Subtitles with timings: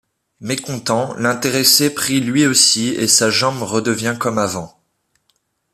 [0.39, 4.81] Mécontent, l'intéressé prie lui aussi et sa jambe redevient comme avant.